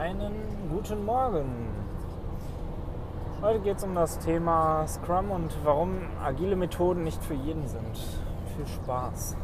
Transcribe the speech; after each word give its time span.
einen 0.00 0.32
guten 0.70 1.04
Morgen. 1.04 1.44
Heute 3.42 3.60
geht 3.60 3.76
es 3.76 3.84
um 3.84 3.94
das 3.94 4.18
Thema 4.18 4.86
Scrum 4.86 5.30
und 5.30 5.54
warum 5.62 5.98
agile 6.24 6.56
Methoden 6.56 7.04
nicht 7.04 7.22
für 7.22 7.34
jeden 7.34 7.68
sind. 7.68 7.98
Viel 8.56 8.66
Spaß. 8.66 9.36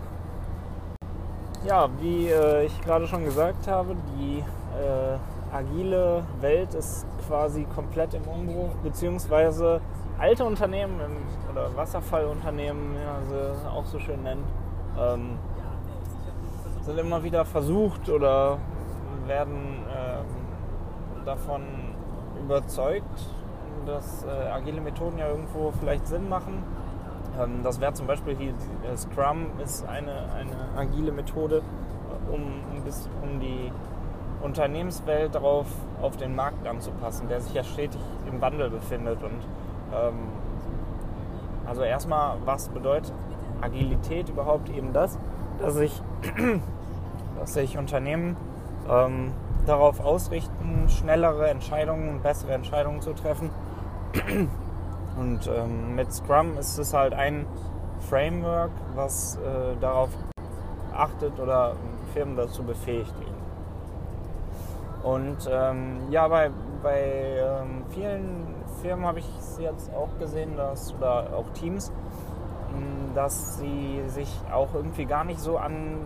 Ja, 1.66 1.90
wie 2.00 2.28
äh, 2.28 2.64
ich 2.64 2.80
gerade 2.80 3.06
schon 3.06 3.26
gesagt 3.26 3.68
habe, 3.68 3.96
die 4.16 4.38
äh, 4.38 5.54
agile 5.54 6.24
Welt 6.40 6.72
ist 6.72 7.04
quasi 7.28 7.66
komplett 7.74 8.14
im 8.14 8.22
Umbruch, 8.22 8.70
beziehungsweise 8.82 9.82
alte 10.18 10.46
Unternehmen 10.46 10.98
oder 11.52 11.76
Wasserfallunternehmen, 11.76 12.94
ja, 12.94 13.18
sie 13.28 13.68
auch 13.68 13.84
so 13.84 13.98
schön 13.98 14.22
nennen, 14.22 14.44
ähm, 14.98 15.38
sind 16.80 16.98
immer 16.98 17.22
wieder 17.22 17.44
versucht 17.44 18.08
oder 18.08 18.56
werden 19.26 19.84
ähm, 19.94 20.45
davon 21.26 21.62
überzeugt, 22.40 23.30
dass 23.84 24.24
äh, 24.24 24.48
agile 24.50 24.80
Methoden 24.80 25.18
ja 25.18 25.28
irgendwo 25.28 25.72
vielleicht 25.78 26.06
Sinn 26.06 26.28
machen. 26.28 26.62
Ähm, 27.38 27.60
das 27.62 27.80
wäre 27.80 27.92
zum 27.92 28.06
Beispiel 28.06 28.36
hier, 28.36 28.52
die, 28.52 28.96
Scrum 28.96 29.46
ist 29.62 29.86
eine, 29.86 30.12
eine 30.32 30.56
agile 30.76 31.12
Methode, 31.12 31.58
äh, 31.58 32.34
um, 32.34 32.42
um, 32.42 33.28
um 33.28 33.40
die 33.40 33.72
Unternehmenswelt 34.42 35.34
darauf 35.34 35.66
auf 36.00 36.16
den 36.16 36.34
Markt 36.34 36.66
anzupassen, 36.66 37.28
der 37.28 37.40
sich 37.40 37.54
ja 37.54 37.64
stetig 37.64 38.00
im 38.30 38.40
Wandel 38.40 38.70
befindet. 38.70 39.22
Und 39.22 39.40
ähm, 39.92 40.28
also 41.66 41.82
erstmal, 41.82 42.36
was 42.44 42.68
bedeutet 42.68 43.12
Agilität 43.60 44.28
überhaupt 44.28 44.68
eben 44.70 44.92
das, 44.92 45.18
dass 45.58 45.74
sich, 45.74 46.02
dass 47.38 47.54
sich 47.54 47.78
Unternehmen 47.78 48.36
ähm, 48.88 49.32
darauf 49.66 50.00
ausrichten, 50.00 50.88
schnellere 50.88 51.48
Entscheidungen 51.48 52.20
bessere 52.22 52.52
Entscheidungen 52.52 53.00
zu 53.00 53.12
treffen. 53.12 53.50
Und 55.18 55.46
ähm, 55.46 55.94
mit 55.94 56.12
Scrum 56.12 56.58
ist 56.58 56.78
es 56.78 56.92
halt 56.92 57.14
ein 57.14 57.46
Framework, 58.08 58.70
was 58.94 59.36
äh, 59.36 59.76
darauf 59.80 60.10
achtet 60.94 61.38
oder 61.40 61.74
Firmen 62.12 62.36
dazu 62.36 62.62
befähigt. 62.62 63.14
Und 65.02 65.48
ähm, 65.50 65.98
ja, 66.10 66.28
bei, 66.28 66.50
bei 66.82 67.38
ähm, 67.38 67.84
vielen 67.90 68.54
Firmen 68.82 69.06
habe 69.06 69.20
ich 69.20 69.26
jetzt 69.58 69.92
auch 69.94 70.18
gesehen, 70.18 70.56
dass, 70.56 70.94
oder 70.94 71.28
auch 71.36 71.48
Teams, 71.54 71.92
dass 73.14 73.58
sie 73.58 74.02
sich 74.08 74.28
auch 74.52 74.74
irgendwie 74.74 75.06
gar 75.06 75.24
nicht 75.24 75.40
so 75.40 75.56
an 75.56 75.98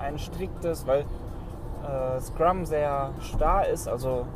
ein 0.00 0.18
striktes, 0.18 0.86
weil 0.86 1.04
äh, 1.82 2.20
Scrum 2.20 2.64
sehr 2.64 3.10
starr 3.20 3.66
ist, 3.66 3.88
also 3.88 4.26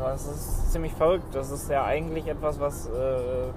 das 0.00 0.26
ist 0.26 0.72
ziemlich 0.72 0.94
verrückt. 0.94 1.34
Das 1.34 1.50
ist 1.50 1.70
ja 1.70 1.84
eigentlich 1.84 2.26
etwas, 2.26 2.58
was 2.58 2.86
äh, 2.86 3.50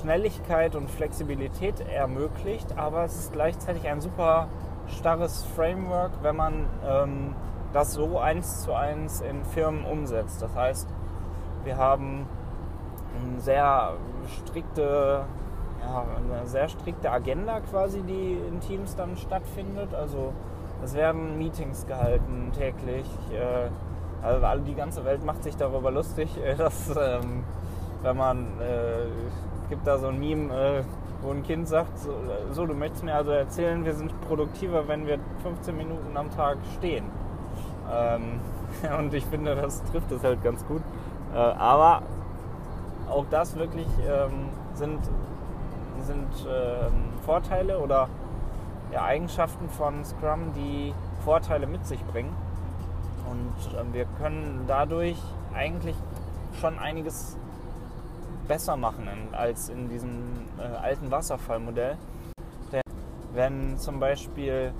Schnelligkeit 0.00 0.74
und 0.74 0.90
Flexibilität 0.90 1.80
ermöglicht, 1.80 2.78
aber 2.78 3.04
es 3.04 3.16
ist 3.16 3.32
gleichzeitig 3.32 3.86
ein 3.88 4.00
super 4.00 4.48
starres 4.88 5.44
Framework, 5.56 6.10
wenn 6.22 6.36
man 6.36 6.66
ähm, 6.86 7.34
das 7.72 7.92
so 7.92 8.18
eins 8.18 8.62
zu 8.62 8.74
eins 8.74 9.20
in 9.20 9.44
Firmen 9.44 9.84
umsetzt. 9.84 10.42
Das 10.42 10.54
heißt, 10.54 10.88
wir 11.64 11.76
haben 11.76 12.26
eine 13.30 13.40
sehr 13.40 13.92
strikte, 14.44 15.24
ja, 15.80 16.04
eine 16.16 16.46
sehr 16.46 16.68
strikte 16.68 17.10
Agenda 17.10 17.60
quasi, 17.60 18.02
die 18.02 18.38
in 18.48 18.60
Teams 18.60 18.96
dann 18.96 19.16
stattfindet. 19.16 19.94
Also 19.94 20.32
es 20.82 20.94
werden 20.94 21.38
Meetings 21.38 21.86
gehalten 21.86 22.52
täglich. 22.56 23.06
Äh, 23.32 23.70
also 24.24 24.62
die 24.64 24.74
ganze 24.74 25.04
Welt 25.04 25.24
macht 25.24 25.42
sich 25.42 25.56
darüber 25.56 25.90
lustig, 25.90 26.30
äh, 26.44 26.54
dass 26.54 26.88
ähm, 26.90 27.44
wenn 28.02 28.16
man 28.16 28.38
äh, 28.60 29.06
gibt 29.68 29.86
da 29.86 29.98
so 29.98 30.08
ein 30.08 30.18
Meme, 30.18 30.54
äh, 30.54 30.82
wo 31.22 31.30
ein 31.30 31.42
Kind 31.44 31.68
sagt, 31.68 31.98
so, 31.98 32.10
so, 32.50 32.66
du 32.66 32.74
möchtest 32.74 33.04
mir 33.04 33.14
also 33.14 33.30
erzählen, 33.30 33.84
wir 33.84 33.94
sind 33.94 34.12
produktiver, 34.22 34.88
wenn 34.88 35.06
wir 35.06 35.18
15 35.42 35.76
Minuten 35.76 36.16
am 36.16 36.30
Tag 36.30 36.58
stehen. 36.78 37.04
Ähm, 37.92 38.40
und 38.98 39.14
ich 39.14 39.24
finde, 39.26 39.54
das 39.54 39.82
trifft 39.84 40.10
es 40.10 40.24
halt 40.24 40.42
ganz 40.42 40.66
gut. 40.66 40.82
Äh, 41.32 41.38
aber 41.38 42.02
auch 43.08 43.24
das 43.30 43.56
wirklich 43.56 43.86
ähm, 44.00 44.48
sind, 44.74 44.98
sind 46.00 46.28
ähm, 46.48 46.92
Vorteile 47.24 47.78
oder 47.78 48.08
ja, 48.92 49.04
Eigenschaften 49.04 49.68
von 49.70 50.04
Scrum, 50.04 50.52
die 50.54 50.94
Vorteile 51.24 51.66
mit 51.66 51.86
sich 51.86 52.02
bringen. 52.04 52.34
Und 53.30 53.74
äh, 53.74 53.94
wir 53.94 54.06
können 54.18 54.64
dadurch 54.66 55.18
eigentlich 55.54 55.96
schon 56.60 56.78
einiges 56.78 57.36
besser 58.48 58.76
machen 58.76 59.08
als 59.32 59.68
in 59.68 59.88
diesem 59.88 60.46
äh, 60.58 60.62
alten 60.62 61.10
Wasserfallmodell. 61.10 61.96
Denn 62.72 62.82
wenn 63.32 63.78
zum 63.78 64.00
Beispiel 64.00 64.72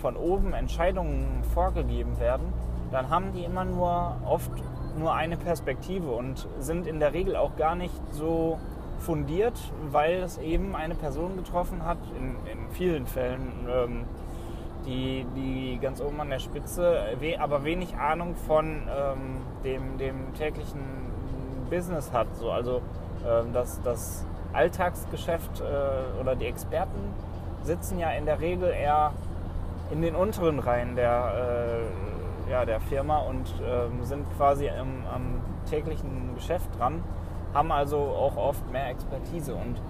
von 0.00 0.16
oben 0.16 0.54
Entscheidungen 0.54 1.42
vorgegeben 1.52 2.18
werden, 2.18 2.52
dann 2.90 3.10
haben 3.10 3.32
die 3.32 3.44
immer 3.44 3.64
nur 3.64 4.16
oft 4.24 4.50
nur 4.98 5.14
eine 5.14 5.36
Perspektive 5.36 6.10
und 6.10 6.48
sind 6.58 6.86
in 6.86 6.98
der 6.98 7.12
Regel 7.12 7.36
auch 7.36 7.56
gar 7.56 7.74
nicht 7.74 7.94
so 8.12 8.58
fundiert, 9.00 9.58
weil 9.90 10.22
es 10.22 10.38
eben 10.38 10.76
eine 10.76 10.94
Person 10.94 11.36
getroffen 11.36 11.84
hat, 11.84 11.98
in, 12.16 12.36
in 12.50 12.70
vielen 12.70 13.06
Fällen, 13.06 13.66
ähm, 13.68 14.04
die, 14.86 15.26
die 15.36 15.78
ganz 15.80 16.00
oben 16.00 16.20
an 16.20 16.30
der 16.30 16.38
Spitze, 16.38 17.16
aber 17.38 17.64
wenig 17.64 17.96
Ahnung 17.96 18.34
von 18.34 18.66
ähm, 18.66 19.38
dem, 19.64 19.98
dem 19.98 20.32
täglichen 20.34 20.80
Business 21.68 22.12
hat. 22.12 22.34
So, 22.36 22.50
also 22.50 22.80
ähm, 23.26 23.52
das, 23.52 23.80
das 23.82 24.24
Alltagsgeschäft 24.52 25.60
äh, 25.60 26.20
oder 26.20 26.34
die 26.34 26.46
Experten 26.46 27.14
sitzen 27.62 27.98
ja 27.98 28.10
in 28.10 28.26
der 28.26 28.40
Regel 28.40 28.70
eher 28.70 29.12
in 29.90 30.02
den 30.02 30.14
unteren 30.14 30.58
Reihen 30.58 30.96
der, 30.96 31.82
äh, 32.48 32.50
ja, 32.50 32.64
der 32.64 32.80
Firma 32.80 33.18
und 33.18 33.54
ähm, 33.62 34.04
sind 34.04 34.24
quasi 34.36 34.66
im, 34.66 35.04
am 35.12 35.40
täglichen 35.68 36.34
Geschäft 36.34 36.68
dran, 36.78 37.02
haben 37.54 37.72
also 37.72 37.98
auch 37.98 38.36
oft 38.36 38.70
mehr 38.70 38.88
Expertise 38.88 39.54
und 39.54 39.80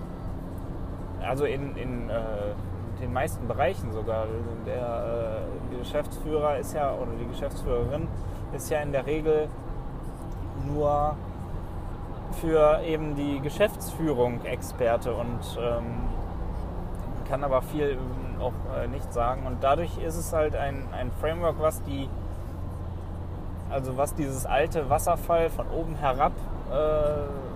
also 1.23 1.45
in, 1.45 1.77
in 1.77 2.09
äh, 2.09 2.55
den 3.01 3.13
meisten 3.13 3.47
Bereichen 3.47 3.93
sogar. 3.93 4.27
Der 4.67 5.43
äh, 5.73 5.77
Geschäftsführer 5.79 6.59
ist 6.59 6.75
ja, 6.75 6.93
oder 6.93 7.13
die 7.19 7.27
Geschäftsführerin 7.27 8.09
ist 8.55 8.71
ja 8.71 8.81
in 8.81 8.93
der 8.93 9.07
Regel 9.07 9.49
nur 10.67 11.17
für 12.41 12.81
eben 12.83 13.17
die 13.17 13.41
Geschäftsführung 13.41 14.45
Experte 14.45 15.13
und 15.15 15.59
ähm, 15.59 15.85
kann 17.29 17.45
aber 17.45 17.63
viel 17.63 17.99
auch 18.41 18.53
äh, 18.77 18.87
nicht 18.89 19.13
sagen. 19.13 19.47
Und 19.47 19.63
dadurch 19.63 19.99
ist 19.99 20.17
es 20.17 20.33
halt 20.33 20.57
ein, 20.57 20.89
ein 20.93 21.11
Framework, 21.21 21.57
was 21.61 21.83
die, 21.83 22.09
also 23.71 23.97
was 23.97 24.15
dieses 24.15 24.47
alte 24.47 24.89
Wasserfall 24.91 25.51
von 25.51 25.67
oben 25.69 25.95
herab 25.97 26.33
äh, 26.71 27.50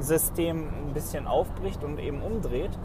System 0.00 0.68
ein 0.88 0.94
bisschen 0.94 1.26
aufbricht 1.26 1.84
und 1.84 1.98
eben 1.98 2.22
umdreht 2.22 2.78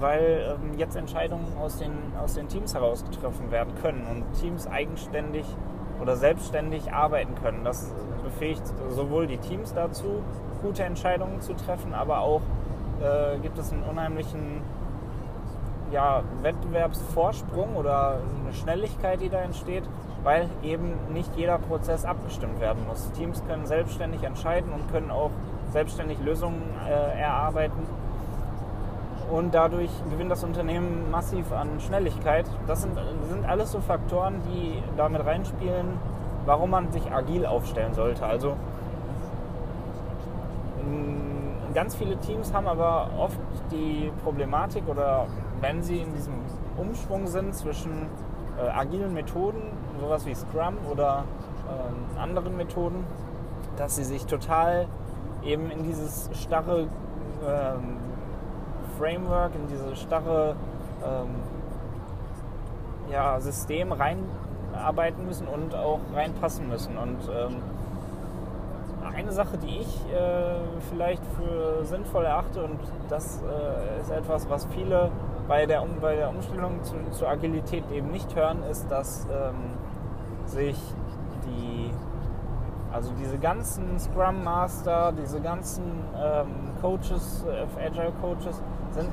weil 0.00 0.56
ähm, 0.62 0.78
jetzt 0.78 0.96
Entscheidungen 0.96 1.56
aus 1.58 1.78
den, 1.78 1.92
aus 2.20 2.34
den 2.34 2.48
Teams 2.48 2.74
heraus 2.74 3.04
getroffen 3.04 3.50
werden 3.50 3.74
können 3.82 4.06
und 4.10 4.40
Teams 4.40 4.66
eigenständig 4.66 5.44
oder 6.00 6.16
selbstständig 6.16 6.92
arbeiten 6.92 7.34
können. 7.34 7.64
Das 7.64 7.92
befähigt 8.24 8.62
sowohl 8.88 9.26
die 9.26 9.38
Teams 9.38 9.74
dazu, 9.74 10.22
gute 10.62 10.82
Entscheidungen 10.84 11.40
zu 11.40 11.54
treffen, 11.54 11.94
aber 11.94 12.20
auch 12.20 12.42
äh, 13.00 13.38
gibt 13.38 13.58
es 13.58 13.72
einen 13.72 13.82
unheimlichen 13.82 14.62
ja, 15.90 16.22
Wettbewerbsvorsprung 16.42 17.76
oder 17.76 18.20
eine 18.44 18.54
Schnelligkeit, 18.54 19.20
die 19.20 19.28
da 19.28 19.40
entsteht, 19.40 19.84
weil 20.22 20.48
eben 20.62 20.92
nicht 21.12 21.34
jeder 21.36 21.58
Prozess 21.58 22.04
abgestimmt 22.04 22.60
werden 22.60 22.86
muss. 22.86 23.10
Teams 23.12 23.42
können 23.46 23.66
selbstständig 23.66 24.22
entscheiden 24.22 24.72
und 24.72 24.90
können 24.92 25.10
auch 25.10 25.30
selbstständig 25.70 26.18
Lösungen 26.20 26.62
äh, 26.88 27.20
erarbeiten 27.20 27.86
und 29.30 29.54
dadurch 29.54 29.90
gewinnt 30.10 30.30
das 30.30 30.42
Unternehmen 30.42 31.10
massiv 31.10 31.52
an 31.52 31.80
Schnelligkeit. 31.80 32.46
Das 32.66 32.82
sind, 32.82 32.98
sind 33.28 33.48
alles 33.48 33.72
so 33.72 33.80
Faktoren, 33.80 34.40
die 34.52 34.82
damit 34.96 35.24
reinspielen, 35.24 35.86
warum 36.46 36.70
man 36.70 36.90
sich 36.90 37.10
agil 37.12 37.46
aufstellen 37.46 37.94
sollte. 37.94 38.26
Also 38.26 38.56
ganz 41.74 41.94
viele 41.94 42.16
Teams 42.18 42.52
haben 42.52 42.66
aber 42.66 43.10
oft 43.18 43.38
die 43.70 44.10
Problematik 44.24 44.88
oder 44.88 45.26
wenn 45.60 45.82
sie 45.82 45.98
in 45.98 46.12
diesem 46.14 46.34
Umschwung 46.76 47.26
sind 47.26 47.54
zwischen 47.54 48.08
äh, 48.58 48.68
agilen 48.68 49.12
Methoden, 49.12 49.62
sowas 50.00 50.26
wie 50.26 50.34
Scrum 50.34 50.74
oder 50.90 51.24
äh, 51.68 52.18
anderen 52.20 52.56
Methoden, 52.56 53.04
dass 53.76 53.96
sie 53.96 54.04
sich 54.04 54.26
total 54.26 54.86
eben 55.44 55.70
in 55.70 55.82
dieses 55.84 56.30
starre 56.34 56.88
ähm, 57.46 57.96
Framework, 58.98 59.54
in 59.54 59.66
diese 59.68 59.96
starre 59.96 60.56
ähm, 61.04 61.34
ja, 63.10 63.40
System 63.40 63.92
rein 63.92 64.18
reinarbeiten 64.72 65.26
müssen 65.26 65.46
und 65.46 65.74
auch 65.74 66.00
reinpassen 66.14 66.68
müssen. 66.68 66.96
Und 66.96 67.18
ähm, 67.28 67.56
eine 69.14 69.32
Sache, 69.32 69.58
die 69.58 69.78
ich 69.80 70.12
äh, 70.12 70.54
vielleicht 70.90 71.22
für 71.36 71.84
sinnvoll 71.84 72.24
erachte, 72.24 72.62
und 72.62 72.78
das 73.08 73.42
äh, 73.42 74.00
ist 74.00 74.10
etwas, 74.10 74.48
was 74.48 74.66
viele 74.66 75.10
bei 75.48 75.66
der, 75.66 75.84
bei 76.00 76.16
der 76.16 76.30
Umstellung 76.30 76.82
zu, 76.82 76.94
zur 77.10 77.28
Agilität 77.28 77.84
eben 77.90 78.10
nicht 78.10 78.34
hören, 78.36 78.62
ist, 78.70 78.90
dass 78.90 79.26
ähm, 79.26 79.74
sich 80.46 80.76
die, 81.44 81.90
also 82.92 83.12
diese 83.18 83.38
ganzen 83.38 83.98
Scrum 83.98 84.42
Master, 84.42 85.12
diese 85.12 85.40
ganzen 85.40 85.84
ähm, 86.16 86.46
Coaches, 86.80 87.44
äh, 87.44 87.86
Agile 87.86 88.12
Coaches, 88.20 88.60
sind 88.90 89.08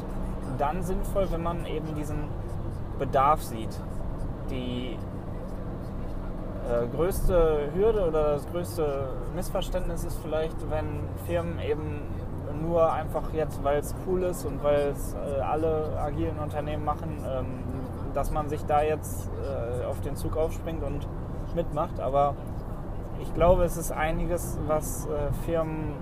dann 0.58 0.82
sinnvoll, 0.84 1.28
wenn 1.32 1.44
man 1.44 1.66
eben 1.66 1.94
diesen 1.96 2.24
Bedarf 2.98 3.44
sieht. 3.44 3.80
Die 4.50 4.98
äh, 6.68 6.88
größte 6.96 7.70
Hürde 7.74 8.08
oder 8.08 8.34
das 8.34 8.48
größte 8.52 9.10
Missverständnis 9.36 10.04
ist 10.04 10.18
vielleicht, 10.24 10.70
wenn 10.70 11.02
Firmen 11.26 11.60
eben 11.60 12.02
nur 12.62 12.92
einfach 12.92 13.32
jetzt, 13.34 13.64
weil 13.64 13.80
es 13.80 13.94
cool 14.08 14.24
ist 14.24 14.46
und 14.46 14.64
weil 14.64 14.94
es 14.96 15.14
äh, 15.14 15.42
alle 15.42 15.98
agilen 16.00 16.40
Unternehmen 16.40 16.84
machen, 16.84 17.24
ähm, 17.26 17.46
dass 18.14 18.32
man 18.32 18.50
sich 18.50 18.66
da 18.66 18.82
jetzt 18.82 19.30
äh, 19.44 19.86
auf 19.86 20.02
den 20.02 20.16
Zug 20.16 20.36
aufspringt 20.36 20.84
und 20.84 21.08
mitmacht. 21.56 22.00
Aber 22.00 22.36
ich 23.22 23.34
glaube, 23.34 23.64
es 23.64 23.78
ist 23.78 23.92
einiges, 23.92 24.58
was 24.68 25.08
äh, 25.08 25.34
Firmen 25.46 25.94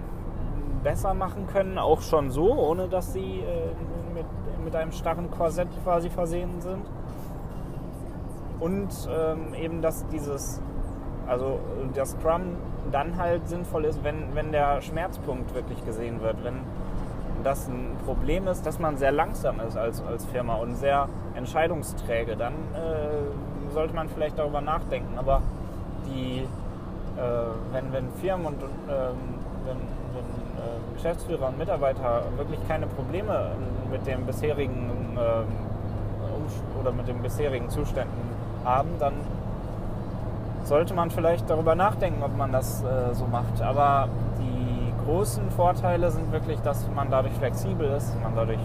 besser 0.83 1.13
machen 1.13 1.47
können, 1.47 1.77
auch 1.77 2.01
schon 2.01 2.29
so, 2.29 2.53
ohne 2.53 2.87
dass 2.87 3.13
sie 3.13 3.39
äh, 3.39 4.13
mit, 4.13 4.25
mit 4.63 4.75
einem 4.75 4.91
starren 4.91 5.31
Korsett 5.31 5.67
quasi 5.83 6.09
versehen 6.09 6.61
sind. 6.61 6.85
Und 8.59 8.89
ähm, 9.09 9.53
eben, 9.53 9.81
dass 9.81 10.05
dieses, 10.07 10.61
also 11.27 11.59
der 11.95 12.05
Scrum 12.05 12.57
dann 12.91 13.17
halt 13.17 13.47
sinnvoll 13.47 13.85
ist, 13.85 14.03
wenn, 14.03 14.35
wenn 14.35 14.51
der 14.51 14.81
Schmerzpunkt 14.81 15.53
wirklich 15.53 15.83
gesehen 15.85 16.21
wird, 16.21 16.43
wenn 16.43 16.59
das 17.43 17.67
ein 17.67 17.95
Problem 18.05 18.47
ist, 18.47 18.65
dass 18.65 18.79
man 18.79 18.97
sehr 18.97 19.11
langsam 19.11 19.59
ist 19.59 19.77
als, 19.77 20.01
als 20.03 20.25
Firma 20.25 20.55
und 20.55 20.75
sehr 20.75 21.09
entscheidungsträge, 21.35 22.35
dann 22.35 22.53
äh, 22.53 23.73
sollte 23.73 23.93
man 23.93 24.09
vielleicht 24.09 24.37
darüber 24.37 24.61
nachdenken. 24.61 25.17
Aber 25.17 25.41
die, 26.07 26.47
wenn, 27.71 27.93
wenn 27.93 28.11
Firmen 28.21 28.47
und, 28.47 28.61
und 28.63 28.71
ähm, 28.89 29.15
wenn, 29.65 29.77
wenn 29.77 30.25
äh, 30.63 30.93
Geschäftsführer 30.95 31.47
und 31.47 31.57
Mitarbeiter 31.57 32.23
wirklich 32.37 32.59
keine 32.67 32.87
Probleme 32.87 33.51
mit 33.89 34.05
dem 34.05 34.25
bisherigen 34.25 35.17
ähm, 35.17 35.47
oder 36.79 36.91
mit 36.91 37.07
den 37.07 37.21
bisherigen 37.21 37.69
Zuständen 37.69 38.13
haben, 38.63 38.89
dann 38.99 39.13
sollte 40.63 40.93
man 40.93 41.11
vielleicht 41.11 41.49
darüber 41.49 41.75
nachdenken, 41.75 42.23
ob 42.23 42.35
man 42.37 42.51
das 42.51 42.83
äh, 42.83 43.13
so 43.13 43.25
macht. 43.25 43.61
Aber 43.61 44.09
die 44.39 44.93
großen 45.05 45.51
Vorteile 45.51 46.11
sind 46.11 46.31
wirklich, 46.31 46.59
dass 46.61 46.87
man 46.93 47.09
dadurch 47.09 47.33
flexibel 47.33 47.89
ist, 47.91 48.19
man 48.21 48.35
dadurch 48.35 48.59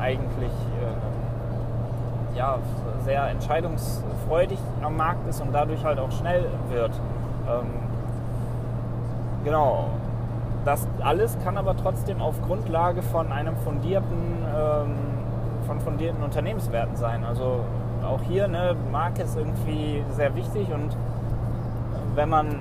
eigentlich 0.00 0.50
äh, 0.50 2.36
ja, 2.38 2.58
sehr 3.04 3.28
entscheidungsfreudig 3.28 4.58
am 4.82 4.96
Markt 4.96 5.28
ist 5.28 5.40
und 5.40 5.52
dadurch 5.52 5.84
halt 5.84 5.98
auch 5.98 6.12
schnell 6.12 6.46
wird. 6.70 6.92
Ähm, 7.48 7.66
genau. 9.44 9.86
Das 10.64 10.86
alles 11.02 11.36
kann 11.44 11.56
aber 11.56 11.76
trotzdem 11.76 12.20
auf 12.20 12.40
Grundlage 12.42 13.00
von 13.00 13.32
einem 13.32 13.56
fundierten, 13.56 14.44
ähm, 14.54 14.94
von 15.66 15.80
fundierten 15.80 16.22
Unternehmenswerten 16.22 16.96
sein. 16.96 17.24
Also 17.24 17.60
auch 18.06 18.20
hier, 18.22 18.48
ne, 18.48 18.76
Marke 18.92 19.22
ist 19.22 19.36
irgendwie 19.36 20.02
sehr 20.10 20.34
wichtig 20.34 20.68
und 20.72 20.96
wenn 22.14 22.28
man 22.28 22.56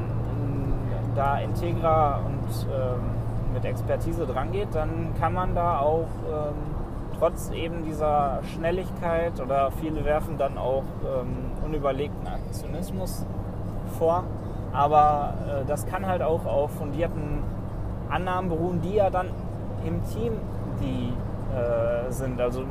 da 1.18 1.40
integra 1.40 2.18
und 2.18 2.68
ähm, 2.72 3.02
mit 3.54 3.66
Expertise 3.66 4.26
dran 4.26 4.52
geht, 4.52 4.74
dann 4.74 5.14
kann 5.20 5.34
man 5.34 5.56
da 5.56 5.80
auch 5.80 6.08
ähm, 6.30 6.54
trotz 7.18 7.50
eben 7.50 7.84
dieser 7.84 8.40
Schnelligkeit 8.54 9.42
oder 9.42 9.72
viele 9.72 10.06
werfen 10.06 10.38
dann 10.38 10.58
auch 10.58 10.84
ähm, 11.04 11.52
unüberlegten 11.66 12.28
Aktionismus 12.28 13.26
vor. 13.98 14.24
Aber 14.78 15.34
äh, 15.48 15.66
das 15.66 15.88
kann 15.88 16.06
halt 16.06 16.22
auch 16.22 16.46
auf 16.46 16.70
fundierten 16.72 17.42
Annahmen 18.10 18.50
beruhen, 18.50 18.80
die 18.82 18.94
ja 18.94 19.10
dann 19.10 19.32
im 19.84 20.04
Team 20.06 20.34
die 20.80 21.12
äh, 21.56 22.12
sind. 22.12 22.40
Also 22.40 22.64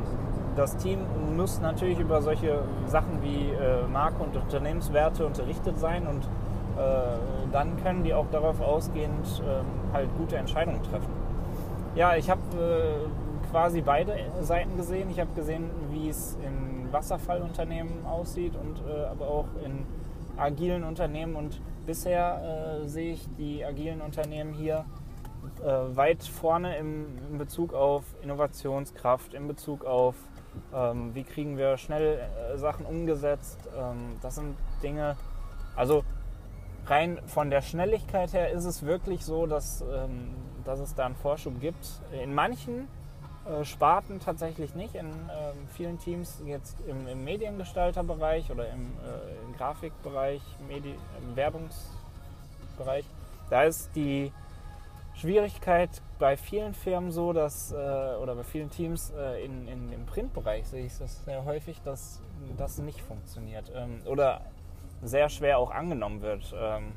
das 0.55 0.77
Team 0.77 0.99
muss 1.35 1.59
natürlich 1.59 1.99
über 1.99 2.21
solche 2.21 2.61
Sachen 2.85 3.21
wie 3.21 3.49
äh, 3.51 3.85
Marke 3.91 4.23
und 4.23 4.37
Unternehmenswerte 4.37 5.25
unterrichtet 5.25 5.77
sein 5.79 6.07
und 6.07 6.23
äh, 6.23 7.49
dann 7.51 7.75
können 7.83 8.03
die 8.03 8.13
auch 8.13 8.27
darauf 8.31 8.61
ausgehend 8.61 9.43
äh, 9.45 9.93
halt 9.93 10.09
gute 10.17 10.37
Entscheidungen 10.37 10.81
treffen. 10.83 11.11
Ja, 11.93 12.15
ich 12.15 12.29
habe 12.29 12.41
äh, 12.57 13.51
quasi 13.51 13.81
beide 13.81 14.15
Seiten 14.41 14.77
gesehen. 14.77 15.09
Ich 15.09 15.19
habe 15.19 15.31
gesehen, 15.35 15.69
wie 15.91 16.07
es 16.07 16.37
in 16.41 16.91
Wasserfallunternehmen 16.93 18.05
aussieht 18.05 18.53
und 18.55 18.81
äh, 18.87 19.05
aber 19.07 19.27
auch 19.27 19.47
in 19.65 19.85
agilen 20.37 20.85
Unternehmen 20.85 21.35
und 21.35 21.59
bisher 21.87 22.83
äh, 22.83 22.87
sehe 22.87 23.13
ich 23.13 23.27
die 23.37 23.65
agilen 23.65 24.01
Unternehmen 24.01 24.53
hier 24.53 24.85
weit 25.59 26.23
vorne 26.23 26.77
im, 26.77 27.17
in 27.31 27.37
Bezug 27.37 27.73
auf 27.73 28.03
Innovationskraft, 28.21 29.33
in 29.33 29.47
Bezug 29.47 29.85
auf 29.85 30.15
ähm, 30.73 31.13
wie 31.13 31.23
kriegen 31.23 31.57
wir 31.57 31.77
schnell 31.77 32.19
äh, 32.19 32.57
Sachen 32.57 32.85
umgesetzt. 32.85 33.59
Ähm, 33.77 34.17
das 34.21 34.35
sind 34.35 34.55
Dinge, 34.83 35.15
also 35.75 36.03
rein 36.85 37.19
von 37.27 37.49
der 37.49 37.61
Schnelligkeit 37.61 38.33
her 38.33 38.51
ist 38.51 38.65
es 38.65 38.85
wirklich 38.85 39.25
so, 39.25 39.45
dass, 39.45 39.81
ähm, 39.81 40.35
dass 40.63 40.79
es 40.79 40.95
da 40.95 41.05
einen 41.05 41.15
Vorschub 41.15 41.59
gibt. 41.59 42.01
In 42.23 42.33
manchen 42.33 42.79
äh, 42.79 42.85
Sparten 43.63 44.19
tatsächlich 44.19 44.75
nicht. 44.75 44.95
In 44.95 45.05
ähm, 45.05 45.67
vielen 45.73 45.99
Teams 45.99 46.41
jetzt 46.45 46.77
im, 46.87 47.07
im 47.07 47.23
Mediengestalterbereich 47.23 48.51
oder 48.51 48.69
im, 48.69 48.91
äh, 49.03 49.45
im 49.45 49.55
Grafikbereich, 49.57 50.41
Medi 50.67 50.95
im 51.21 51.35
Werbungsbereich, 51.35 53.05
da 53.49 53.63
ist 53.63 53.95
die 53.95 54.31
Schwierigkeit 55.15 55.89
bei 56.19 56.37
vielen 56.37 56.73
Firmen 56.73 57.11
so, 57.11 57.33
dass, 57.33 57.71
äh, 57.71 57.75
oder 57.75 58.35
bei 58.35 58.43
vielen 58.43 58.69
Teams 58.69 59.11
äh, 59.17 59.43
in, 59.43 59.67
in, 59.67 59.91
im 59.91 60.05
Printbereich 60.05 60.67
sehe 60.67 60.85
ich 60.85 60.97
das 60.97 61.23
sehr 61.25 61.43
häufig, 61.45 61.81
dass 61.83 62.21
das 62.57 62.77
nicht 62.77 63.01
funktioniert 63.01 63.71
ähm, 63.75 64.01
oder 64.05 64.41
sehr 65.01 65.29
schwer 65.29 65.57
auch 65.57 65.71
angenommen 65.71 66.21
wird. 66.21 66.53
Ähm, 66.55 66.91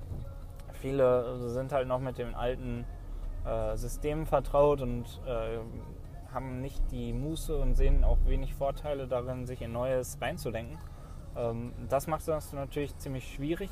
viele 0.80 1.48
sind 1.48 1.72
halt 1.72 1.88
noch 1.88 2.00
mit 2.00 2.18
den 2.18 2.34
alten 2.34 2.84
äh, 3.46 3.76
Systemen 3.76 4.26
vertraut 4.26 4.80
und 4.82 5.04
äh, 5.26 5.58
haben 6.32 6.60
nicht 6.60 6.80
die 6.90 7.12
Muße 7.12 7.56
und 7.56 7.74
sehen 7.74 8.04
auch 8.04 8.18
wenig 8.26 8.54
Vorteile 8.54 9.06
darin, 9.06 9.46
sich 9.46 9.62
in 9.62 9.72
Neues 9.72 10.18
reinzudenken. 10.20 10.78
Ähm, 11.36 11.72
das 11.88 12.06
macht 12.06 12.26
das 12.28 12.52
natürlich 12.52 12.96
ziemlich 12.98 13.32
schwierig. 13.32 13.70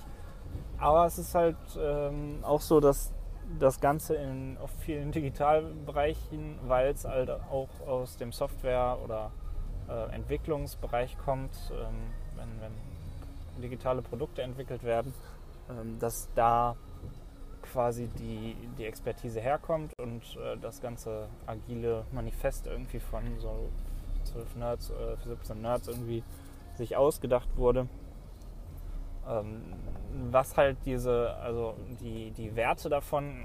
Aber 0.78 1.06
es 1.06 1.18
ist 1.18 1.34
halt 1.34 1.56
ähm, 1.78 2.38
auch 2.42 2.60
so, 2.60 2.80
dass 2.80 3.12
das 3.58 3.80
Ganze 3.80 4.14
in 4.14 4.56
auf 4.58 4.70
vielen 4.80 5.12
Digitalbereichen, 5.12 6.58
weil 6.62 6.90
es 6.92 7.04
halt 7.04 7.30
auch 7.30 7.68
aus 7.86 8.16
dem 8.16 8.32
Software- 8.32 8.98
oder 9.02 9.30
äh, 9.88 10.14
Entwicklungsbereich 10.14 11.16
kommt, 11.18 11.52
ähm, 11.72 12.12
wenn, 12.36 12.60
wenn, 12.60 12.88
digitale 13.62 14.02
Produkte 14.02 14.42
entwickelt 14.42 14.84
werden, 14.84 15.12
ähm, 15.68 15.98
dass 15.98 16.28
da 16.36 16.76
quasi 17.72 18.08
die, 18.18 18.56
die 18.78 18.84
Expertise 18.84 19.40
herkommt 19.40 19.92
und 20.00 20.22
äh, 20.37 20.56
das 20.60 20.80
ganze 20.80 21.28
agile 21.46 22.04
Manifest 22.12 22.66
irgendwie 22.66 23.00
von 23.00 23.22
so 23.38 23.68
12 24.25 24.56
Nerds, 24.56 24.90
äh, 24.90 25.16
17 25.26 25.60
Nerds 25.60 25.88
irgendwie 25.88 26.22
sich 26.76 26.96
ausgedacht 26.96 27.48
wurde. 27.56 27.88
Ähm, 29.28 29.62
was 30.30 30.56
halt 30.56 30.78
diese, 30.87 31.34
also 31.37 31.75
die, 32.00 32.30
die 32.30 32.56
Werte 32.56 32.88
davon 32.88 33.44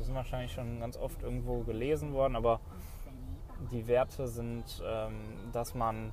sind 0.00 0.14
wahrscheinlich 0.14 0.52
schon 0.52 0.80
ganz 0.80 0.96
oft 0.96 1.22
irgendwo 1.22 1.62
gelesen 1.62 2.12
worden, 2.12 2.36
aber 2.36 2.60
die 3.72 3.86
Werte 3.88 4.28
sind, 4.28 4.64
ähm, 4.86 5.14
dass 5.52 5.74
man, 5.74 6.12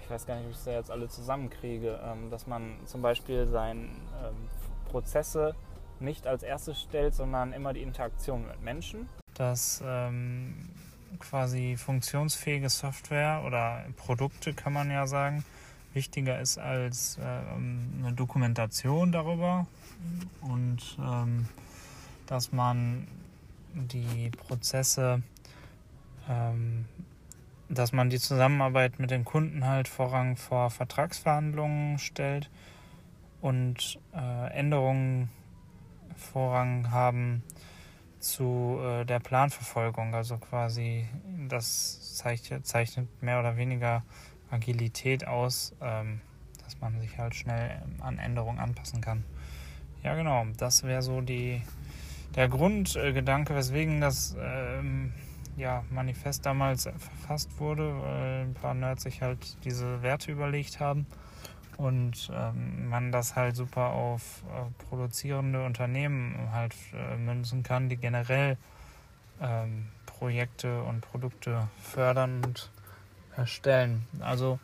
ich 0.00 0.10
weiß 0.10 0.26
gar 0.26 0.36
nicht, 0.36 0.46
wie 0.46 0.50
ich 0.50 0.56
das 0.56 0.66
jetzt 0.66 0.90
alle 0.90 1.08
zusammenkriege, 1.08 2.00
ähm, 2.02 2.30
dass 2.30 2.46
man 2.46 2.78
zum 2.86 3.02
Beispiel 3.02 3.46
seine 3.46 3.88
Prozesse 4.90 5.54
nicht 6.02 6.26
als 6.26 6.42
erstes 6.42 6.80
stellt, 6.80 7.14
sondern 7.14 7.52
immer 7.52 7.72
die 7.72 7.82
Interaktion 7.82 8.46
mit 8.46 8.62
Menschen. 8.62 9.08
Dass 9.34 9.82
ähm, 9.84 10.68
quasi 11.18 11.76
funktionsfähige 11.76 12.68
Software 12.68 13.42
oder 13.46 13.84
Produkte, 13.96 14.52
kann 14.54 14.72
man 14.72 14.90
ja 14.90 15.06
sagen, 15.06 15.44
wichtiger 15.94 16.40
ist 16.40 16.58
als 16.58 17.18
ähm, 17.22 18.02
eine 18.02 18.12
Dokumentation 18.12 19.12
darüber 19.12 19.66
und 20.40 20.96
ähm, 20.98 21.48
dass 22.26 22.52
man 22.52 23.06
die 23.74 24.30
Prozesse, 24.30 25.22
ähm, 26.28 26.86
dass 27.68 27.92
man 27.92 28.10
die 28.10 28.18
Zusammenarbeit 28.18 28.98
mit 28.98 29.10
den 29.10 29.24
Kunden 29.24 29.66
halt 29.66 29.88
Vorrang 29.88 30.36
vor 30.36 30.70
Vertragsverhandlungen 30.70 31.98
stellt 31.98 32.50
und 33.40 33.98
äh, 34.14 34.52
Änderungen 34.52 35.30
Vorrang 36.22 36.90
haben 36.90 37.42
zu 38.20 38.78
äh, 38.80 39.04
der 39.04 39.20
Planverfolgung. 39.20 40.14
Also 40.14 40.38
quasi 40.38 41.06
das 41.48 42.16
zeichnet, 42.16 42.66
zeichnet 42.66 43.08
mehr 43.22 43.40
oder 43.40 43.56
weniger 43.56 44.02
Agilität 44.50 45.26
aus, 45.26 45.74
ähm, 45.80 46.20
dass 46.64 46.80
man 46.80 47.00
sich 47.00 47.18
halt 47.18 47.34
schnell 47.34 47.82
an 48.00 48.18
Änderungen 48.18 48.58
anpassen 48.58 49.00
kann. 49.00 49.24
Ja, 50.02 50.14
genau, 50.14 50.46
das 50.56 50.82
wäre 50.82 51.02
so 51.02 51.20
die, 51.20 51.62
der 52.34 52.48
Grundgedanke, 52.48 53.54
weswegen 53.54 54.00
das 54.00 54.36
ähm, 54.40 55.12
ja, 55.56 55.84
Manifest 55.90 56.44
damals 56.46 56.84
verfasst 56.84 57.60
wurde, 57.60 58.00
weil 58.02 58.42
ein 58.42 58.54
paar 58.54 58.74
Nerds 58.74 59.04
sich 59.04 59.22
halt 59.22 59.64
diese 59.64 60.02
Werte 60.02 60.32
überlegt 60.32 60.80
haben 60.80 61.06
und 61.82 62.30
ähm, 62.32 62.88
man 62.88 63.10
das 63.10 63.34
halt 63.34 63.56
super 63.56 63.90
auf 63.90 64.44
äh, 64.46 64.84
produzierende 64.88 65.64
Unternehmen 65.64 66.36
halt 66.52 66.74
äh, 66.94 67.16
münzen 67.16 67.64
kann, 67.64 67.88
die 67.88 67.96
generell 67.96 68.56
ähm, 69.40 69.88
Projekte 70.06 70.82
und 70.84 71.00
Produkte 71.00 71.66
fördern 71.82 72.44
und 72.44 72.70
erstellen. 73.36 74.06
Also 74.20 74.60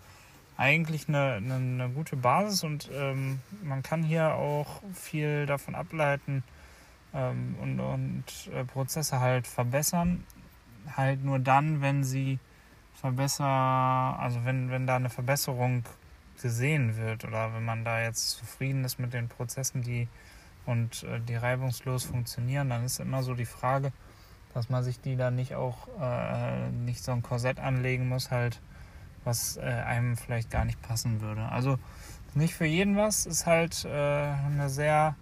eigentlich 0.57 1.09
eine, 1.09 1.35
eine, 1.35 1.55
eine 1.55 1.89
gute 1.89 2.15
Basis 2.15 2.63
und 2.63 2.89
ähm, 2.93 3.41
man 3.65 3.83
kann 3.83 4.05
hier 4.05 4.35
auch 4.35 4.81
viel 4.95 5.47
davon 5.47 5.75
ableiten 5.75 6.45
ähm, 7.15 7.57
und, 7.61 7.81
und 7.81 8.25
äh, 8.55 8.65
Prozesse 8.65 9.19
halt 9.19 9.49
verbessern. 9.49 10.25
Halt 10.97 11.25
nur 11.25 11.41
dann, 11.41 11.81
wenn 11.81 12.05
sie 12.05 12.39
verbessern, 12.95 14.15
also 14.21 14.45
wenn, 14.45 14.71
wenn 14.71 14.87
da 14.87 14.97
eine 14.97 15.11
Verbesserung 15.11 15.83
gesehen 16.41 16.97
wird 16.97 17.25
oder 17.25 17.55
wenn 17.55 17.65
man 17.65 17.85
da 17.85 18.03
jetzt 18.03 18.31
zufrieden 18.31 18.85
ist 18.85 18.99
mit 18.99 19.13
den 19.13 19.29
Prozessen, 19.29 19.83
die 19.83 20.09
und 20.67 21.03
äh, 21.05 21.21
die 21.21 21.37
reibungslos 21.37 22.05
funktionieren, 22.05 22.69
dann 22.69 22.85
ist 22.85 23.01
immer 23.01 23.23
so 23.23 23.35
die 23.35 23.47
Frage, 23.47 23.93
dass 24.55 24.69
man 24.69 24.85
sich 24.85 25.01
die 25.01 25.17
dann 25.17 25.35
nicht 25.35 25.55
auch 25.55 25.89
äh, 26.01 26.71
nicht 26.71 27.03
so 27.03 27.13
ein 27.13 27.23
Korsett 27.23 27.59
anlegen 27.59 28.09
muss, 28.09 28.31
halt, 28.31 28.61
was 29.25 29.57
äh, 29.57 29.63
einem 29.63 30.17
vielleicht 30.17 30.51
gar 30.51 30.65
nicht 30.65 30.81
passen 30.83 31.21
würde. 31.21 31.43
Also 31.49 31.79
nicht 32.35 32.55
für 32.55 32.67
jeden 32.67 32.97
was, 32.97 33.27
ist 33.27 33.47
halt 33.47 33.85
äh, 33.85 33.89
eine 33.89 34.69
sehr 34.69 35.17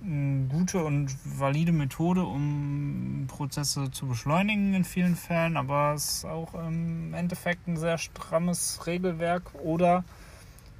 gute 0.00 0.84
und 0.84 1.14
valide 1.24 1.72
Methode, 1.72 2.24
um 2.24 3.26
Prozesse 3.28 3.90
zu 3.90 4.06
beschleunigen 4.06 4.74
in 4.74 4.84
vielen 4.84 5.16
Fällen, 5.16 5.56
aber 5.56 5.94
es 5.94 6.08
ist 6.08 6.24
auch 6.24 6.54
im 6.54 7.14
Endeffekt 7.14 7.66
ein 7.66 7.76
sehr 7.76 7.98
strammes 7.98 8.86
Regelwerk 8.86 9.54
oder 9.54 10.04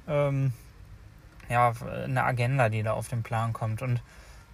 ähm, 0.07 0.53
ja, 1.49 1.73
eine 2.05 2.23
Agenda, 2.23 2.69
die 2.69 2.83
da 2.83 2.93
auf 2.93 3.07
den 3.07 3.23
Plan 3.23 3.53
kommt. 3.53 3.81
Und 3.81 4.01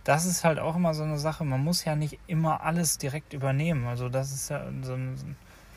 das 0.04 0.26
ist 0.26 0.44
halt 0.44 0.60
auch 0.60 0.76
immer 0.76 0.94
so 0.94 1.04
eine 1.04 1.18
Sache, 1.18 1.44
man 1.44 1.64
muss 1.64 1.86
ja 1.86 1.96
nicht 1.96 2.20
immer 2.28 2.62
alles 2.62 2.98
direkt 2.98 3.34
übernehmen. 3.34 3.86
Also 3.86 4.10
das 4.10 4.32
ist 4.32 4.50
ja 4.50 4.66
so 4.82 4.94
ein, 4.94 5.36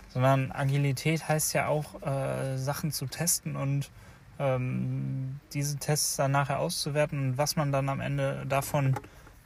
sondern 0.08 0.52
Agilität 0.52 1.28
heißt 1.28 1.52
ja 1.54 1.68
auch, 1.68 2.02
äh, 2.02 2.56
Sachen 2.56 2.92
zu 2.92 3.06
testen 3.06 3.56
und 3.56 3.90
ähm, 4.38 5.40
diese 5.52 5.76
Tests 5.76 6.16
dann 6.16 6.32
nachher 6.32 6.60
auszuwerten 6.60 7.18
und 7.18 7.38
was 7.38 7.56
man 7.56 7.72
dann 7.72 7.88
am 7.88 8.00
Ende 8.00 8.44
davon 8.48 8.94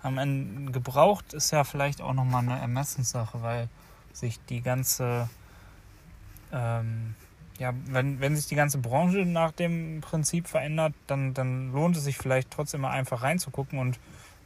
am 0.03 0.19
Ende 0.19 0.73
gebraucht, 0.73 1.33
ist 1.33 1.53
ja 1.53 1.65
vielleicht 1.65 2.01
auch 2.01 2.13
nochmal 2.13 2.43
eine 2.43 2.59
Ermessenssache, 2.59 3.43
weil 3.43 3.69
sich 4.13 4.45
die 4.47 4.61
ganze, 4.61 5.29
ähm, 6.53 7.15
ja, 7.59 7.73
wenn, 7.87 8.21
wenn 8.21 8.35
sich 8.35 8.47
die 8.47 8.57
ganze 8.57 8.79
Branche 8.79 9.25
nach 9.25 9.53
dem 9.53 10.01
Prinzip 10.01 10.49
verändert, 10.49 10.93
dann, 11.07 11.35
dann 11.35 11.73
lohnt 11.73 11.97
es 11.97 12.05
sich 12.05 12.19
vielleicht 12.19 12.51
trotzdem 12.51 12.83
mal 12.83 12.91
einfach 12.91 13.23
reinzugucken 13.23 13.79
und 13.79 14.01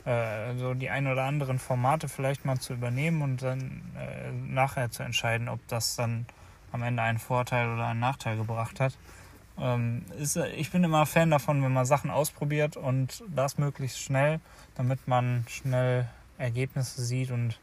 äh, 0.05 0.55
so 0.57 0.75
die 0.75 0.91
ein 0.91 1.07
oder 1.07 1.25
anderen 1.25 1.59
Formate 1.59 2.09
vielleicht 2.09 2.45
mal 2.45 2.61
zu 2.61 2.75
übernehmen 2.75 3.23
und 3.23 3.43
dann 3.43 3.83
äh, 3.99 4.31
nachher 4.33 4.91
zu 4.91 5.03
entscheiden, 5.03 5.49
ob 5.49 5.67
das 5.69 5.97
dann 5.97 6.27
am 6.71 6.83
Ende 6.83 7.03
einen 7.03 7.19
Vorteil 7.19 7.73
oder 7.73 7.87
einen 7.87 8.01
Nachteil 8.01 8.37
gebracht 8.37 8.79
hat. 8.79 8.97
Ähm, 9.59 10.05
ist, 10.19 10.37
ich 10.37 10.71
bin 10.71 10.85
immer 10.85 11.07
Fan 11.07 11.31
davon, 11.31 11.63
wenn 11.63 11.73
man 11.73 11.87
Sachen 11.87 12.11
ausprobiert 12.11 12.77
und 12.77 13.25
das 13.29 13.59
möglichst 13.59 14.01
schnell, 14.01 14.41
damit 14.75 15.09
man 15.09 15.45
schnell 15.49 16.09
Ergebnisse 16.39 17.03
sieht 17.03 17.31
und 17.31 17.59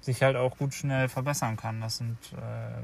sich 0.00 0.22
halt 0.22 0.36
auch 0.36 0.56
gut 0.56 0.74
schnell 0.74 1.08
verbessern 1.08 1.56
kann. 1.56 1.80
Das 1.80 1.98
sind 1.98 2.18
äh, 2.32 2.82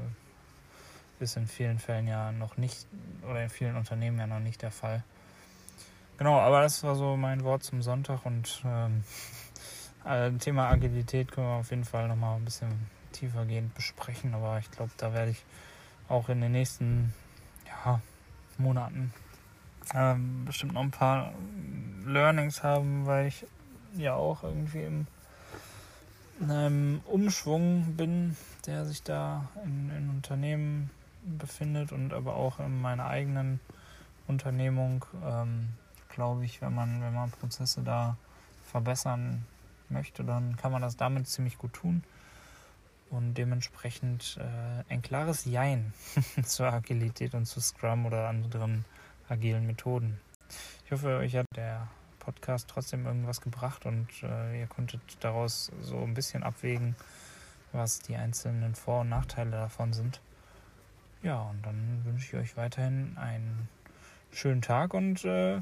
ist 1.23 1.37
in 1.37 1.47
vielen 1.47 1.79
Fällen 1.79 2.07
ja 2.07 2.31
noch 2.31 2.57
nicht 2.57 2.87
oder 3.29 3.43
in 3.43 3.49
vielen 3.49 3.75
Unternehmen 3.75 4.17
ja 4.17 4.27
noch 4.27 4.39
nicht 4.39 4.61
der 4.61 4.71
Fall. 4.71 5.03
Genau, 6.17 6.39
aber 6.39 6.61
das 6.61 6.83
war 6.83 6.95
so 6.95 7.15
mein 7.15 7.43
Wort 7.43 7.63
zum 7.63 7.81
Sonntag 7.81 8.25
und 8.25 8.63
ähm, 8.65 9.03
äh, 10.05 10.31
Thema 10.33 10.69
Agilität 10.69 11.31
können 11.31 11.47
wir 11.47 11.55
auf 11.55 11.69
jeden 11.69 11.85
Fall 11.85 12.07
nochmal 12.07 12.37
ein 12.37 12.45
bisschen 12.45 12.71
tiefergehend 13.11 13.73
besprechen, 13.75 14.33
aber 14.33 14.59
ich 14.59 14.71
glaube, 14.71 14.91
da 14.97 15.13
werde 15.13 15.31
ich 15.31 15.43
auch 16.07 16.29
in 16.29 16.41
den 16.41 16.51
nächsten 16.51 17.13
ja, 17.67 18.01
Monaten. 18.61 19.13
Ähm, 19.93 20.45
bestimmt 20.45 20.73
noch 20.73 20.81
ein 20.81 20.91
paar 20.91 21.33
Learnings 22.05 22.63
haben, 22.63 23.05
weil 23.05 23.27
ich 23.27 23.45
ja 23.97 24.13
auch 24.13 24.43
irgendwie 24.43 24.83
im, 24.83 25.07
in 26.39 26.51
einem 26.51 27.01
Umschwung 27.05 27.95
bin, 27.97 28.37
der 28.65 28.85
sich 28.85 29.03
da 29.03 29.49
in, 29.63 29.91
in 29.95 30.09
Unternehmen 30.09 30.89
befindet 31.23 31.91
und 31.91 32.13
aber 32.13 32.35
auch 32.35 32.59
in 32.59 32.81
meiner 32.81 33.05
eigenen 33.05 33.59
Unternehmung, 34.27 35.05
ähm, 35.23 35.69
glaube 36.09 36.45
ich, 36.45 36.61
wenn 36.61 36.73
man, 36.73 37.01
wenn 37.01 37.13
man 37.13 37.31
Prozesse 37.31 37.81
da 37.81 38.17
verbessern 38.63 39.45
möchte, 39.89 40.23
dann 40.23 40.55
kann 40.55 40.71
man 40.71 40.81
das 40.81 40.95
damit 40.95 41.27
ziemlich 41.27 41.57
gut 41.57 41.73
tun 41.73 42.03
und 43.11 43.35
dementsprechend 43.35 44.37
äh, 44.39 44.91
ein 44.91 45.01
klares 45.01 45.45
Jein 45.45 45.93
zur 46.43 46.71
Agilität 46.71 47.33
und 47.33 47.45
zu 47.45 47.59
Scrum 47.59 48.05
oder 48.05 48.27
anderen 48.27 48.85
agilen 49.29 49.67
Methoden. 49.67 50.19
Ich 50.85 50.91
hoffe, 50.91 51.17
euch 51.17 51.35
hat 51.35 51.45
der 51.55 51.87
Podcast 52.19 52.69
trotzdem 52.69 53.05
irgendwas 53.05 53.41
gebracht 53.41 53.85
und 53.85 54.07
äh, 54.23 54.61
ihr 54.61 54.67
konntet 54.67 55.01
daraus 55.19 55.71
so 55.81 56.01
ein 56.01 56.13
bisschen 56.13 56.43
abwägen, 56.43 56.95
was 57.71 57.99
die 57.99 58.15
einzelnen 58.15 58.75
Vor- 58.75 59.01
und 59.01 59.09
Nachteile 59.09 59.51
davon 59.51 59.93
sind. 59.93 60.21
Ja, 61.23 61.41
und 61.41 61.65
dann 61.65 62.01
wünsche 62.05 62.25
ich 62.25 62.41
euch 62.41 62.57
weiterhin 62.57 63.17
einen 63.17 63.69
schönen 64.31 64.61
Tag 64.61 64.93
und 64.93 65.23
äh, 65.23 65.59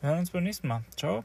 wir 0.00 0.08
hören 0.08 0.20
uns 0.20 0.30
beim 0.30 0.44
nächsten 0.44 0.68
Mal. 0.68 0.82
Ciao. 0.96 1.24